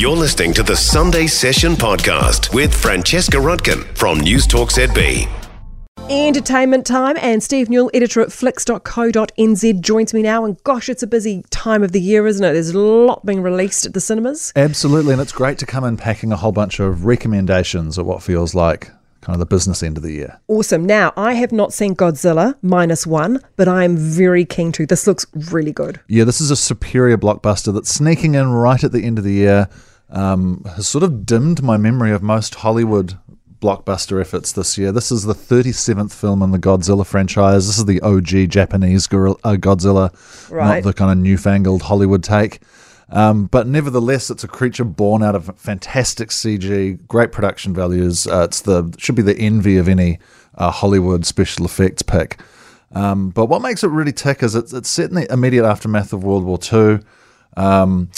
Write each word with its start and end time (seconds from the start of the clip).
You're 0.00 0.16
listening 0.16 0.54
to 0.54 0.62
the 0.62 0.76
Sunday 0.76 1.26
Session 1.26 1.74
podcast 1.74 2.54
with 2.54 2.74
Francesca 2.74 3.36
Rudkin 3.36 3.84
from 3.94 4.18
News 4.18 4.46
Talk 4.46 4.70
ZB. 4.70 5.28
Entertainment 6.08 6.86
time, 6.86 7.18
and 7.18 7.42
Steve 7.42 7.68
Newall, 7.68 7.90
editor 7.92 8.22
at 8.22 8.32
flicks.co.nz, 8.32 9.80
joins 9.82 10.14
me 10.14 10.22
now. 10.22 10.46
And 10.46 10.56
gosh, 10.64 10.88
it's 10.88 11.02
a 11.02 11.06
busy 11.06 11.44
time 11.50 11.82
of 11.82 11.92
the 11.92 12.00
year, 12.00 12.26
isn't 12.26 12.42
it? 12.42 12.54
There's 12.54 12.70
a 12.70 12.78
lot 12.78 13.26
being 13.26 13.42
released 13.42 13.84
at 13.84 13.92
the 13.92 14.00
cinemas. 14.00 14.54
Absolutely, 14.56 15.12
and 15.12 15.20
it's 15.20 15.32
great 15.32 15.58
to 15.58 15.66
come 15.66 15.84
in 15.84 15.98
packing 15.98 16.32
a 16.32 16.36
whole 16.36 16.52
bunch 16.52 16.80
of 16.80 17.04
recommendations 17.04 17.98
at 17.98 18.06
what 18.06 18.22
feels 18.22 18.54
like 18.54 18.90
kind 19.20 19.34
of 19.34 19.40
the 19.40 19.54
business 19.54 19.82
end 19.82 19.98
of 19.98 20.02
the 20.02 20.12
year. 20.12 20.40
Awesome. 20.48 20.86
Now, 20.86 21.12
I 21.14 21.34
have 21.34 21.52
not 21.52 21.74
seen 21.74 21.94
Godzilla 21.94 22.56
minus 22.62 23.06
one, 23.06 23.42
but 23.56 23.68
I 23.68 23.84
am 23.84 23.98
very 23.98 24.46
keen 24.46 24.72
to. 24.72 24.86
This 24.86 25.06
looks 25.06 25.26
really 25.50 25.72
good. 25.72 26.00
Yeah, 26.08 26.24
this 26.24 26.40
is 26.40 26.50
a 26.50 26.56
superior 26.56 27.18
blockbuster 27.18 27.74
that's 27.74 27.90
sneaking 27.90 28.34
in 28.34 28.50
right 28.50 28.82
at 28.82 28.92
the 28.92 29.04
end 29.04 29.18
of 29.18 29.24
the 29.24 29.34
year. 29.34 29.68
Um, 30.12 30.64
has 30.76 30.88
sort 30.88 31.04
of 31.04 31.24
dimmed 31.24 31.62
my 31.62 31.76
memory 31.76 32.10
of 32.12 32.22
most 32.22 32.56
Hollywood 32.56 33.16
blockbuster 33.60 34.20
efforts 34.20 34.52
this 34.52 34.76
year. 34.78 34.90
This 34.90 35.12
is 35.12 35.24
the 35.24 35.34
37th 35.34 36.12
film 36.12 36.42
in 36.42 36.50
the 36.50 36.58
Godzilla 36.58 37.06
franchise. 37.06 37.66
This 37.66 37.78
is 37.78 37.84
the 37.84 38.00
OG 38.00 38.48
Japanese 38.50 39.06
Gojira, 39.06 39.38
uh, 39.44 39.52
Godzilla, 39.56 40.50
Right. 40.50 40.76
not 40.76 40.82
the 40.82 40.92
kind 40.94 41.12
of 41.12 41.18
newfangled 41.18 41.82
Hollywood 41.82 42.24
take. 42.24 42.60
Um, 43.12 43.46
but 43.46 43.66
nevertheless, 43.66 44.30
it's 44.30 44.44
a 44.44 44.48
creature 44.48 44.84
born 44.84 45.22
out 45.22 45.34
of 45.34 45.50
fantastic 45.56 46.30
CG, 46.30 47.06
great 47.06 47.32
production 47.32 47.74
values. 47.74 48.26
Uh, 48.26 48.44
it's 48.44 48.62
the 48.62 48.92
should 48.98 49.14
be 49.16 49.22
the 49.22 49.36
envy 49.36 49.76
of 49.76 49.88
any 49.88 50.18
uh, 50.56 50.70
Hollywood 50.70 51.26
special 51.26 51.66
effects 51.66 52.02
pick. 52.02 52.40
Um, 52.92 53.30
but 53.30 53.46
what 53.46 53.62
makes 53.62 53.84
it 53.84 53.88
really 53.90 54.12
tick 54.12 54.42
is 54.42 54.54
it's, 54.54 54.72
it's 54.72 54.88
set 54.88 55.10
in 55.10 55.16
the 55.16 55.32
immediate 55.32 55.64
aftermath 55.66 56.12
of 56.12 56.24
World 56.24 56.44
War 56.44 56.58
II. 56.72 57.00
Um, 57.56 58.10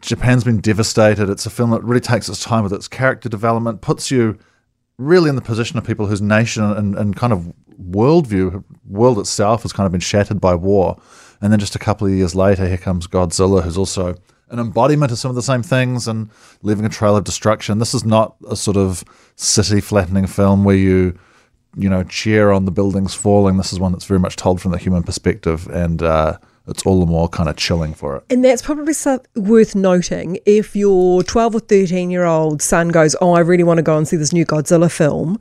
Japan's 0.00 0.44
been 0.44 0.60
devastated. 0.60 1.28
It's 1.28 1.46
a 1.46 1.50
film 1.50 1.70
that 1.70 1.82
really 1.82 2.00
takes 2.00 2.28
its 2.28 2.42
time 2.42 2.62
with 2.62 2.72
its 2.72 2.88
character 2.88 3.28
development, 3.28 3.80
puts 3.80 4.10
you 4.10 4.38
really 4.98 5.28
in 5.28 5.36
the 5.36 5.42
position 5.42 5.78
of 5.78 5.84
people 5.84 6.06
whose 6.06 6.22
nation 6.22 6.62
and, 6.62 6.94
and 6.96 7.16
kind 7.16 7.32
of 7.32 7.52
worldview, 7.80 8.62
world 8.86 9.18
itself 9.18 9.62
has 9.62 9.72
kind 9.72 9.86
of 9.86 9.92
been 9.92 10.00
shattered 10.00 10.40
by 10.40 10.54
war. 10.54 11.00
And 11.40 11.52
then 11.52 11.58
just 11.58 11.74
a 11.74 11.78
couple 11.78 12.06
of 12.06 12.12
years 12.12 12.34
later, 12.34 12.68
here 12.68 12.76
comes 12.76 13.06
Godzilla, 13.06 13.62
who's 13.62 13.78
also 13.78 14.14
an 14.50 14.58
embodiment 14.58 15.10
of 15.10 15.18
some 15.18 15.30
of 15.30 15.34
the 15.34 15.42
same 15.42 15.62
things 15.62 16.06
and 16.06 16.30
leaving 16.62 16.84
a 16.84 16.90
trail 16.90 17.16
of 17.16 17.24
destruction. 17.24 17.78
This 17.78 17.94
is 17.94 18.04
not 18.04 18.36
a 18.48 18.54
sort 18.54 18.76
of 18.76 19.02
city 19.34 19.80
flattening 19.80 20.26
film 20.26 20.62
where 20.62 20.76
you, 20.76 21.18
you 21.74 21.88
know, 21.88 22.04
cheer 22.04 22.52
on 22.52 22.66
the 22.66 22.70
buildings 22.70 23.14
falling. 23.14 23.56
This 23.56 23.72
is 23.72 23.80
one 23.80 23.92
that's 23.92 24.04
very 24.04 24.20
much 24.20 24.36
told 24.36 24.60
from 24.60 24.72
the 24.72 24.78
human 24.78 25.02
perspective, 25.02 25.66
and 25.68 26.02
uh, 26.02 26.36
it's 26.66 26.86
all 26.86 27.00
the 27.00 27.06
more 27.06 27.28
kind 27.28 27.48
of 27.48 27.56
chilling 27.56 27.94
for 27.94 28.16
it. 28.16 28.24
And 28.30 28.44
that's 28.44 28.62
probably 28.62 28.94
worth 29.34 29.74
noting 29.74 30.38
if 30.46 30.76
your 30.76 31.22
12 31.22 31.54
or 31.56 31.60
13 31.60 32.10
year 32.10 32.24
old 32.24 32.62
son 32.62 32.88
goes, 32.88 33.16
Oh, 33.20 33.32
I 33.32 33.40
really 33.40 33.64
want 33.64 33.78
to 33.78 33.82
go 33.82 33.96
and 33.96 34.06
see 34.06 34.16
this 34.16 34.32
new 34.32 34.46
Godzilla 34.46 34.90
film. 34.90 35.38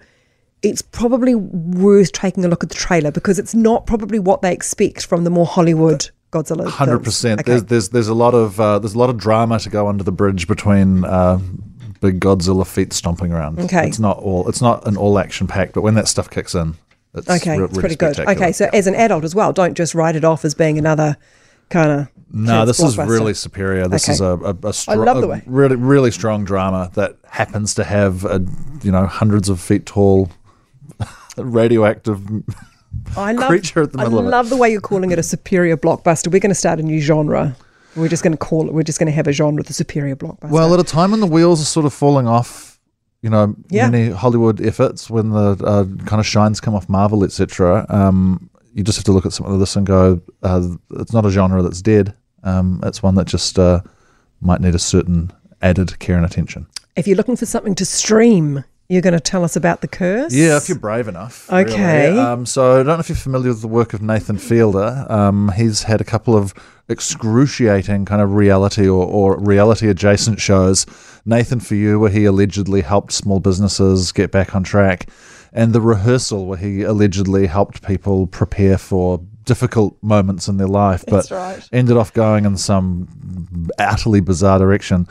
It's 0.63 0.81
probably 0.81 1.33
worth 1.33 2.11
taking 2.11 2.45
a 2.45 2.47
look 2.47 2.63
at 2.63 2.69
the 2.69 2.75
trailer 2.75 3.11
because 3.11 3.39
it's 3.39 3.55
not 3.55 3.87
probably 3.87 4.19
what 4.19 4.41
they 4.41 4.53
expect 4.53 5.05
from 5.05 5.23
the 5.23 5.31
more 5.31 5.45
Hollywood 5.45 6.09
Godzilla. 6.31 6.67
Hundred 6.67 6.97
films. 6.97 7.05
percent. 7.05 7.41
Okay. 7.41 7.51
There's 7.51 7.63
there's 7.65 7.89
there's 7.89 8.07
a 8.07 8.13
lot 8.13 8.33
of 8.33 8.59
uh, 8.59 8.79
there's 8.79 8.93
a 8.93 8.97
lot 8.97 9.09
of 9.09 9.17
drama 9.17 9.59
to 9.59 9.69
go 9.69 9.87
under 9.87 10.03
the 10.03 10.11
bridge 10.11 10.47
between 10.47 11.03
uh, 11.03 11.39
big 11.99 12.19
Godzilla 12.19 12.65
feet 12.65 12.93
stomping 12.93 13.31
around. 13.31 13.59
Okay. 13.59 13.87
it's 13.87 13.99
not 13.99 14.17
all 14.19 14.47
it's 14.47 14.61
not 14.61 14.87
an 14.87 14.97
all 14.97 15.17
action 15.17 15.47
pack, 15.47 15.73
but 15.73 15.81
when 15.81 15.95
that 15.95 16.07
stuff 16.07 16.29
kicks 16.29 16.53
in, 16.55 16.75
it's 17.13 17.29
Okay, 17.29 17.57
re- 17.59 17.65
it's 17.65 17.77
really 17.77 17.95
pretty 17.95 17.95
good. 17.95 18.19
Okay, 18.19 18.51
so 18.51 18.69
as 18.73 18.87
an 18.87 18.95
adult 18.95 19.23
as 19.23 19.35
well, 19.35 19.51
don't 19.53 19.75
just 19.75 19.93
write 19.95 20.15
it 20.15 20.23
off 20.23 20.45
as 20.45 20.53
being 20.53 20.77
another 20.77 21.17
kind 21.69 21.91
of. 21.91 22.07
No, 22.33 22.65
this 22.65 22.79
is 22.79 22.97
really 22.97 23.33
superior. 23.33 23.87
This 23.89 24.05
Okay. 24.05 24.13
is 24.13 24.21
a, 24.21 24.25
a, 24.25 24.49
a, 24.51 24.53
the 24.53 25.41
a 25.45 25.49
really 25.51 25.75
really 25.75 26.11
strong 26.11 26.45
drama 26.45 26.89
that 26.93 27.17
happens 27.29 27.73
to 27.75 27.83
have 27.83 28.23
a 28.23 28.45
you 28.83 28.91
know 28.91 29.05
hundreds 29.05 29.49
of 29.49 29.59
feet 29.59 29.85
tall 29.85 30.29
radioactive. 31.37 32.21
I 33.15 33.31
love, 33.33 33.47
creature 33.49 33.81
at 33.83 33.91
the 33.91 33.97
middle 33.97 34.15
I 34.17 34.21
of 34.21 34.25
it. 34.25 34.27
I 34.27 34.31
love 34.31 34.49
the 34.49 34.57
way 34.57 34.71
you're 34.71 34.81
calling 34.81 35.11
it 35.11 35.19
a 35.19 35.23
superior 35.23 35.77
blockbuster. 35.77 36.31
We're 36.31 36.39
going 36.39 36.49
to 36.49 36.55
start 36.55 36.79
a 36.79 36.83
new 36.83 36.99
genre. 36.99 37.55
We're 37.95 38.07
just 38.09 38.23
going 38.23 38.33
to 38.33 38.37
call 38.37 38.67
it. 38.67 38.73
We're 38.73 38.83
just 38.83 38.99
going 38.99 39.07
to 39.07 39.13
have 39.15 39.27
a 39.27 39.33
genre, 39.33 39.63
the 39.63 39.73
superior 39.73 40.15
blockbuster. 40.15 40.49
Well, 40.49 40.73
at 40.73 40.79
a 40.79 40.83
time 40.83 41.11
when 41.11 41.19
the 41.19 41.27
wheels 41.27 41.61
are 41.61 41.65
sort 41.65 41.85
of 41.85 41.93
falling 41.93 42.27
off, 42.27 42.70
you 43.21 43.29
know, 43.29 43.55
Yeah. 43.69 43.89
many 43.89 44.09
Hollywood 44.09 44.61
efforts, 44.61 45.09
when 45.09 45.29
the 45.29 45.51
uh, 45.63 45.85
kind 46.05 46.19
of 46.19 46.25
shines 46.25 46.59
come 46.59 46.73
off 46.75 46.89
Marvel, 46.89 47.23
etc., 47.23 47.85
um, 47.89 48.49
you 48.73 48.83
just 48.83 48.97
have 48.97 49.05
to 49.05 49.11
look 49.11 49.25
at 49.25 49.33
something 49.33 49.53
like 49.53 49.59
this 49.59 49.75
and 49.75 49.85
go, 49.85 50.21
uh, 50.43 50.61
it's 50.99 51.13
not 51.13 51.25
a 51.25 51.29
genre 51.29 51.61
that's 51.61 51.81
dead. 51.81 52.13
Um, 52.43 52.79
it's 52.83 53.03
one 53.03 53.15
that 53.15 53.27
just 53.27 53.59
uh, 53.59 53.81
might 54.39 54.61
need 54.61 54.73
a 54.75 54.79
certain 54.79 55.31
added 55.61 55.99
care 55.99 56.15
and 56.17 56.25
attention. 56.25 56.65
if 56.95 57.05
you're 57.07 57.17
looking 57.17 57.35
for 57.35 57.45
something 57.45 57.75
to 57.75 57.85
stream, 57.85 58.63
you're 58.91 59.01
going 59.01 59.13
to 59.13 59.21
tell 59.21 59.45
us 59.45 59.55
about 59.55 59.79
the 59.79 59.87
curse. 59.87 60.33
Yeah, 60.33 60.57
if 60.57 60.67
you're 60.67 60.77
brave 60.77 61.07
enough. 61.07 61.49
Okay. 61.49 62.09
Really. 62.09 62.19
Um, 62.19 62.45
so 62.45 62.73
I 62.73 62.75
don't 62.77 62.87
know 62.87 62.99
if 62.99 63.07
you're 63.07 63.15
familiar 63.15 63.47
with 63.47 63.61
the 63.61 63.69
work 63.69 63.93
of 63.93 64.01
Nathan 64.01 64.37
Fielder. 64.37 65.05
Um, 65.09 65.49
he's 65.55 65.83
had 65.83 66.01
a 66.01 66.03
couple 66.03 66.35
of 66.35 66.53
excruciating 66.89 68.03
kind 68.03 68.21
of 68.21 68.33
reality 68.33 68.89
or, 68.89 69.05
or 69.05 69.39
reality 69.39 69.87
adjacent 69.87 70.41
shows. 70.41 70.85
Nathan 71.25 71.61
for 71.61 71.75
You, 71.75 71.99
where 71.99 72.11
he 72.11 72.25
allegedly 72.25 72.81
helped 72.81 73.13
small 73.13 73.39
businesses 73.39 74.11
get 74.11 74.29
back 74.29 74.53
on 74.55 74.63
track, 74.65 75.09
and 75.53 75.71
The 75.71 75.79
Rehearsal, 75.79 76.45
where 76.45 76.57
he 76.57 76.83
allegedly 76.83 77.47
helped 77.47 77.87
people 77.87 78.27
prepare 78.27 78.77
for 78.77 79.21
difficult 79.45 79.97
moments 80.03 80.49
in 80.49 80.57
their 80.57 80.67
life, 80.67 81.05
but 81.07 81.31
right. 81.31 81.67
ended 81.71 81.95
off 81.95 82.11
going 82.11 82.43
in 82.43 82.57
some 82.57 83.69
utterly 83.79 84.19
bizarre 84.19 84.59
direction. 84.59 85.07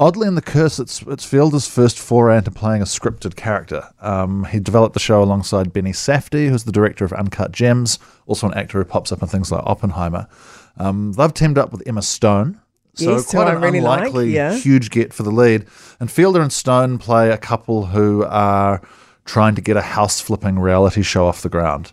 Oddly, 0.00 0.28
in 0.28 0.36
The 0.36 0.42
Curse, 0.42 0.78
it's, 0.78 1.02
it's 1.02 1.24
Fielder's 1.24 1.66
first 1.66 1.98
foray 1.98 2.38
into 2.38 2.52
playing 2.52 2.82
a 2.82 2.84
scripted 2.84 3.34
character. 3.34 3.82
Um, 4.00 4.44
he 4.44 4.60
developed 4.60 4.94
the 4.94 5.00
show 5.00 5.20
alongside 5.20 5.72
Benny 5.72 5.90
Safdie, 5.90 6.48
who's 6.48 6.62
the 6.62 6.70
director 6.70 7.04
of 7.04 7.12
Uncut 7.12 7.50
Gems, 7.50 7.98
also 8.26 8.46
an 8.46 8.54
actor 8.54 8.78
who 8.78 8.84
pops 8.84 9.10
up 9.10 9.22
in 9.22 9.28
things 9.28 9.50
like 9.50 9.64
Oppenheimer. 9.66 10.28
Um, 10.76 11.14
they've 11.14 11.34
teamed 11.34 11.58
up 11.58 11.72
with 11.72 11.82
Emma 11.84 12.02
Stone. 12.02 12.60
So 12.94 13.16
Yes, 13.16 13.28
quite 13.28 13.52
an 13.52 13.60
really 13.60 13.80
like, 13.80 13.98
unlikely, 13.98 14.32
yeah. 14.32 14.54
huge 14.54 14.90
get 14.90 15.12
for 15.12 15.24
the 15.24 15.32
lead. 15.32 15.66
And 15.98 16.08
Fielder 16.08 16.42
and 16.42 16.52
Stone 16.52 16.98
play 16.98 17.30
a 17.30 17.38
couple 17.38 17.86
who 17.86 18.22
are 18.24 18.80
trying 19.24 19.56
to 19.56 19.60
get 19.60 19.76
a 19.76 19.82
house 19.82 20.20
flipping 20.20 20.60
reality 20.60 21.02
show 21.02 21.26
off 21.26 21.42
the 21.42 21.48
ground. 21.48 21.92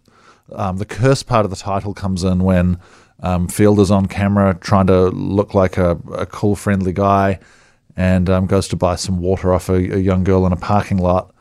Um, 0.52 0.78
the 0.78 0.86
curse 0.86 1.24
part 1.24 1.44
of 1.44 1.50
the 1.50 1.58
title 1.58 1.96
comes 1.96 2.24
in 2.24 2.44
when 2.44 2.80
um, 3.22 3.48
Fielder's 3.48 3.90
on 3.90 4.06
camera 4.06 4.54
trying 4.54 4.86
to 4.88 5.10
look 5.10 5.56
like 5.56 5.78
a, 5.78 5.98
a 6.14 6.28
cool, 6.28 6.56
friendly 6.56 6.94
guy 6.94 7.40
and 7.98 8.30
um, 8.30 8.46
goes 8.46 8.68
to 8.70 8.76
buy 8.76 8.96
some 8.96 9.20
water 9.20 9.54
off 9.54 9.70
a, 9.70 9.74
a 9.76 9.98
young 9.98 10.24
girl 10.24 10.46
in 10.46 10.52
a 10.54 10.58
parking 10.58 10.98
lot, 10.98 11.34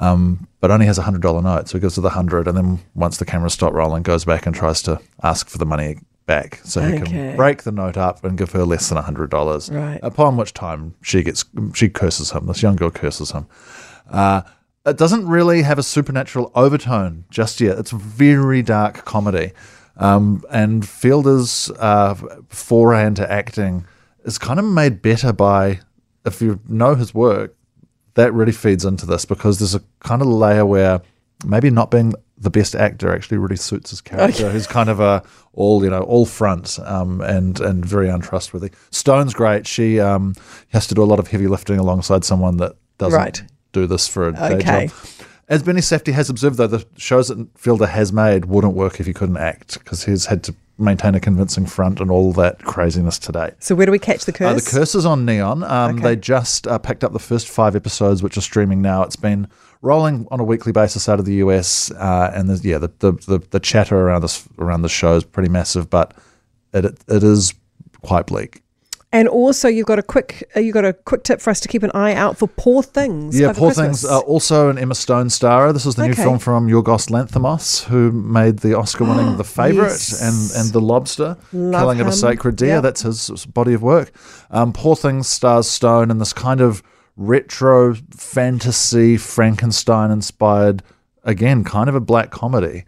um, 0.00 0.46
but 0.60 0.70
only 0.70 0.86
has 0.86 0.98
a 0.98 1.02
hundred 1.02 1.22
dollar 1.22 1.42
note. 1.42 1.68
So 1.68 1.78
he 1.78 1.80
gives 1.82 1.96
her 1.96 2.02
the 2.02 2.10
hundred, 2.10 2.48
and 2.48 2.56
then 2.56 2.78
once 2.94 3.16
the 3.18 3.24
cameras 3.24 3.52
stop 3.54 3.72
rolling, 3.72 4.02
goes 4.02 4.24
back 4.24 4.46
and 4.46 4.54
tries 4.54 4.82
to 4.82 5.00
ask 5.22 5.48
for 5.48 5.58
the 5.58 5.66
money 5.66 5.98
back, 6.26 6.60
so 6.62 6.80
he 6.82 6.94
Okay. 6.96 7.04
can 7.04 7.36
break 7.36 7.62
the 7.62 7.72
note 7.72 7.96
up 7.96 8.22
and 8.22 8.36
give 8.36 8.52
her 8.52 8.64
less 8.64 8.88
than 8.90 8.98
a 8.98 9.02
hundred 9.02 9.30
dollars. 9.30 9.70
Right. 9.70 9.98
Upon 10.02 10.36
which 10.36 10.52
time 10.52 10.94
she 11.02 11.22
gets 11.22 11.44
she 11.74 11.88
curses 11.88 12.30
him. 12.32 12.46
This 12.46 12.62
young 12.62 12.76
girl 12.76 12.90
curses 12.90 13.30
him. 13.30 13.46
Uh, 14.10 14.42
it 14.86 14.96
doesn't 14.96 15.26
really 15.26 15.62
have 15.62 15.78
a 15.78 15.82
supernatural 15.82 16.50
overtone 16.54 17.24
just 17.30 17.60
yet. 17.60 17.78
It's 17.78 17.90
very 17.90 18.62
dark 18.62 19.04
comedy. 19.04 19.52
Um, 19.96 20.44
and 20.50 20.86
Fielder's 20.88 21.70
uh, 21.78 22.14
foray 22.48 23.04
into 23.06 23.30
acting 23.30 23.84
is 24.24 24.38
kind 24.38 24.58
of 24.58 24.64
made 24.64 25.02
better 25.02 25.32
by, 25.32 25.80
if 26.24 26.40
you 26.42 26.60
know 26.68 26.94
his 26.94 27.14
work, 27.14 27.54
that 28.14 28.32
really 28.34 28.52
feeds 28.52 28.84
into 28.84 29.06
this 29.06 29.24
because 29.24 29.58
there's 29.58 29.74
a 29.74 29.82
kind 30.00 30.22
of 30.22 30.28
layer 30.28 30.66
where 30.66 31.00
maybe 31.44 31.70
not 31.70 31.90
being 31.90 32.14
the 32.36 32.50
best 32.50 32.74
actor 32.74 33.12
actually 33.14 33.38
really 33.38 33.56
suits 33.56 33.90
his 33.90 34.00
character. 34.00 34.50
Who's 34.50 34.66
kind 34.66 34.88
of 34.88 35.00
a 35.00 35.22
all 35.52 35.82
you 35.82 35.90
know 35.90 36.02
all 36.02 36.24
front 36.26 36.78
um, 36.84 37.20
and 37.20 37.60
and 37.60 37.84
very 37.84 38.08
untrustworthy. 38.08 38.70
Stone's 38.90 39.34
great. 39.34 39.66
She 39.66 39.98
um, 40.00 40.34
has 40.70 40.86
to 40.88 40.94
do 40.94 41.02
a 41.02 41.06
lot 41.06 41.18
of 41.18 41.28
heavy 41.28 41.46
lifting 41.48 41.78
alongside 41.78 42.24
someone 42.24 42.56
that 42.58 42.76
doesn't 42.98 43.18
Right. 43.18 43.42
do 43.72 43.86
this 43.86 44.06
for 44.08 44.28
a 44.28 44.32
day 44.32 44.56
Okay. 44.56 44.86
job. 44.88 44.96
As 45.48 45.62
Benny 45.62 45.80
Safdie 45.80 46.12
has 46.12 46.28
observed, 46.28 46.58
though, 46.58 46.66
the 46.66 46.84
shows 46.98 47.28
that 47.28 47.48
Fielder 47.56 47.86
has 47.86 48.12
made 48.12 48.44
wouldn't 48.44 48.74
work 48.74 49.00
if 49.00 49.06
he 49.06 49.14
couldn't 49.14 49.38
act 49.38 49.78
because 49.78 50.04
he's 50.04 50.26
had 50.26 50.42
to 50.44 50.54
maintain 50.78 51.14
a 51.14 51.20
convincing 51.20 51.66
front 51.66 52.00
and 52.00 52.10
all 52.10 52.32
that 52.34 52.62
craziness 52.64 53.18
today. 53.18 53.50
So 53.58 53.74
where 53.74 53.84
do 53.86 53.92
we 53.92 53.98
catch 53.98 54.24
the 54.24 54.32
curse? 54.32 54.50
Uh, 54.50 54.54
the 54.54 54.78
Curse 54.78 54.94
is 54.94 55.04
on 55.04 55.24
Neon. 55.24 55.62
Um, 55.64 55.96
Okay. 55.96 56.02
They 56.02 56.16
just 56.16 56.66
uh, 56.66 56.78
picked 56.78 57.02
up 57.02 57.12
the 57.12 57.18
first 57.18 57.48
five 57.48 57.74
episodes, 57.74 58.22
which 58.22 58.36
are 58.36 58.40
streaming 58.42 58.80
now. 58.80 59.02
It's 59.02 59.16
been 59.16 59.48
rolling 59.82 60.26
on 60.30 60.38
a 60.40 60.44
weekly 60.44 60.72
basis 60.72 61.08
out 61.08 61.18
of 61.18 61.24
the 61.24 61.34
US, 61.34 61.90
uh, 61.92 62.30
and 62.34 62.48
there's, 62.48 62.64
yeah, 62.64 62.78
the, 62.78 62.90
the, 63.00 63.12
the, 63.12 63.38
the 63.50 63.60
chatter 63.60 63.96
around 63.98 64.22
this 64.22 64.48
around 64.58 64.82
the 64.82 64.88
show 64.88 65.16
is 65.16 65.24
pretty 65.24 65.48
massive, 65.48 65.90
but 65.90 66.14
it 66.72 66.84
it 67.08 67.22
is 67.22 67.54
quite 68.02 68.26
bleak. 68.26 68.62
And 69.10 69.26
also, 69.26 69.68
you've 69.68 69.86
got 69.86 69.98
a 69.98 70.02
quick 70.02 70.50
uh, 70.54 70.60
you 70.60 70.70
got 70.70 70.84
a 70.84 70.92
quick 70.92 71.22
tip 71.24 71.40
for 71.40 71.48
us 71.48 71.60
to 71.60 71.68
keep 71.68 71.82
an 71.82 71.90
eye 71.94 72.12
out 72.12 72.36
for 72.36 72.46
Poor 72.46 72.82
Things. 72.82 73.40
Yeah, 73.40 73.54
Poor 73.54 73.68
Christmas. 73.68 74.02
Things, 74.02 74.04
uh, 74.04 74.18
also 74.20 74.68
an 74.68 74.76
Emma 74.76 74.94
Stone 74.94 75.28
starrer. 75.28 75.72
This 75.72 75.86
is 75.86 75.94
the 75.94 76.04
new 76.04 76.12
Okay. 76.12 76.22
film 76.24 76.38
from 76.38 76.68
Yorgos 76.68 77.08
Lanthimos, 77.08 77.84
who 77.84 78.12
made 78.12 78.58
the 78.58 78.76
Oscar-winning 78.76 79.38
The 79.38 79.44
Favourite 79.60 79.88
Yes. 79.88 80.20
and, 80.20 80.60
and 80.64 80.72
The 80.74 80.80
Lobster, 80.82 81.38
Love 81.54 81.80
Killing 81.80 82.00
of 82.02 82.06
a. 82.08 82.12
Sacred 82.12 82.56
Deer. 82.56 82.68
Yep. 82.68 82.82
That's 82.82 83.00
his, 83.02 83.28
his 83.28 83.46
body 83.46 83.72
of 83.72 83.82
work. 83.82 84.12
Um, 84.50 84.74
Poor 84.74 84.94
Things 84.94 85.26
stars 85.26 85.66
Stone 85.68 86.10
in 86.10 86.18
this 86.18 86.34
kind 86.34 86.60
of 86.60 86.82
retro 87.16 87.94
fantasy 88.14 89.16
Frankenstein-inspired, 89.16 90.82
again, 91.24 91.64
kind 91.64 91.88
of 91.88 91.94
a 91.94 92.00
black 92.00 92.30
comedy. 92.30 92.84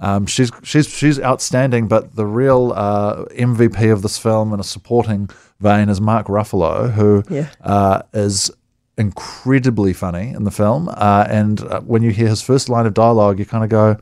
Um, 0.00 0.26
she's 0.26 0.50
she's 0.62 0.88
she's 0.88 1.20
outstanding, 1.20 1.86
but 1.88 2.16
the 2.16 2.26
real 2.26 2.72
uh, 2.74 3.24
MVP 3.26 3.92
of 3.92 4.02
this 4.02 4.18
film 4.18 4.52
in 4.52 4.58
a 4.60 4.64
supporting 4.64 5.28
vein 5.60 5.88
is 5.88 6.00
Mark 6.00 6.26
Ruffalo, 6.26 6.90
who 6.92 7.22
Yeah. 7.28 7.48
uh, 7.60 8.02
is 8.12 8.50
incredibly 8.98 9.92
funny 9.92 10.30
in 10.30 10.44
the 10.44 10.50
film. 10.50 10.88
Uh, 10.88 11.26
and 11.28 11.60
uh, 11.62 11.80
when 11.80 12.02
you 12.02 12.10
hear 12.10 12.28
his 12.28 12.42
first 12.42 12.68
line 12.68 12.86
of 12.86 12.94
dialogue, 12.94 13.38
you 13.38 13.44
kind 13.46 13.64
of 13.64 13.70
go, 13.70 13.96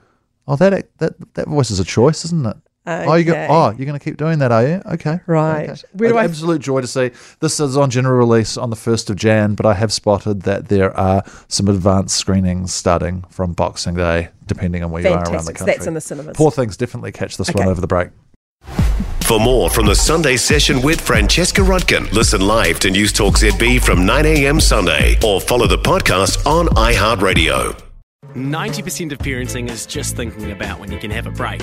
"Oh, 0.47 0.57
that 0.57 0.89
that 0.99 1.15
that 1.35 1.49
voice 1.49 1.71
is 1.71 1.81
a 1.81 1.85
choice, 1.85 2.25
isn't 2.25 2.47
it?" 2.47 2.57
Oh, 2.87 3.15
you 3.15 3.25
go, 3.25 3.47
oh, 3.49 3.71
you're 3.71 3.87
going 3.87 3.99
to 3.99 4.05
keep 4.05 4.17
doing 4.17 4.39
that, 4.41 4.51
are 4.51 4.67
you? 4.67 4.83
Okay, 4.95 5.21
Right. 5.27 5.71
Okay. 5.71 5.81
Where 5.93 6.09
do 6.09 6.17
An 6.17 6.23
I- 6.23 6.25
absolute 6.25 6.61
joy 6.61 6.81
to 6.81 6.87
see. 6.87 7.11
This 7.41 7.61
is 7.61 7.77
on 7.77 7.91
general 7.91 8.17
release 8.17 8.57
on 8.57 8.71
the 8.71 8.77
first 8.77 9.11
of 9.11 9.17
Jan, 9.17 9.55
but 9.55 9.67
I 9.67 9.75
have 9.75 9.93
spotted 9.93 10.43
that 10.43 10.69
there 10.69 10.97
are 10.97 11.23
some 11.49 11.69
advanced 11.69 12.17
screenings 12.17 12.73
starting 12.73 13.23
from 13.31 13.53
Boxing 13.53 13.95
Day, 13.95 14.31
depending 14.47 14.83
on 14.83 14.91
where 14.91 15.03
you 15.03 15.09
are 15.11 15.23
around 15.23 15.45
the 15.45 15.53
country. 15.53 15.75
that's 15.75 15.87
in 15.87 15.95
the 15.95 16.01
cinemas. 16.01 16.37
Poor 16.37 16.51
things, 16.51 16.77
definitely 16.77 17.13
catch 17.13 17.37
this 17.37 17.53
one 17.55 17.69
over 17.69 17.81
the 17.81 17.87
break. 17.87 18.09
For 19.23 19.39
more 19.39 19.71
from 19.71 19.87
the 19.87 19.95
Sunday 19.95 20.37
session 20.37 20.83
with 20.83 21.01
Francesca 21.01 21.61
Rudkin, 21.61 22.11
listen 22.13 22.41
live 22.41 22.81
to 22.81 22.91
News 22.91 23.13
Talk 23.13 23.35
ZB 23.39 23.81
from 23.81 24.05
9 24.05 24.27
a.m. 24.27 24.59
Sunday 24.59 25.17
or 25.25 25.41
follow 25.41 25.69
the 25.69 25.79
podcast 25.79 26.45
on 26.47 26.67
iHeartRadio. 26.69 27.81
90% 28.35 29.13
of 29.13 29.19
parenting 29.19 29.71
is 29.71 29.87
just 29.87 30.17
thinking 30.17 30.51
about 30.51 30.81
when 30.81 30.91
you 30.91 30.99
can 30.99 31.13
have 31.13 31.27
a 31.27 31.31
break. 31.31 31.63